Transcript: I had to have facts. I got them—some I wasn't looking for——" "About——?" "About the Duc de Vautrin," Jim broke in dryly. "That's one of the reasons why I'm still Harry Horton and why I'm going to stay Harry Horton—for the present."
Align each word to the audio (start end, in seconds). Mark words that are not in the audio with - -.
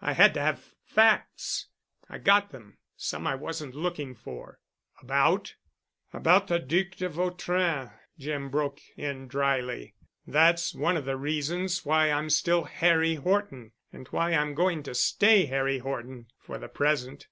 I 0.00 0.12
had 0.12 0.32
to 0.34 0.40
have 0.40 0.76
facts. 0.84 1.66
I 2.08 2.18
got 2.18 2.50
them—some 2.50 3.26
I 3.26 3.34
wasn't 3.34 3.74
looking 3.74 4.14
for——" 4.14 4.60
"About——?" 5.00 5.54
"About 6.12 6.46
the 6.46 6.60
Duc 6.60 6.90
de 6.92 7.08
Vautrin," 7.08 7.90
Jim 8.16 8.48
broke 8.48 8.80
in 8.96 9.26
dryly. 9.26 9.96
"That's 10.24 10.72
one 10.72 10.96
of 10.96 11.04
the 11.04 11.16
reasons 11.16 11.84
why 11.84 12.12
I'm 12.12 12.30
still 12.30 12.62
Harry 12.62 13.16
Horton 13.16 13.72
and 13.92 14.06
why 14.10 14.34
I'm 14.34 14.54
going 14.54 14.84
to 14.84 14.94
stay 14.94 15.46
Harry 15.46 15.78
Horton—for 15.78 16.58
the 16.58 16.68
present." 16.68 17.26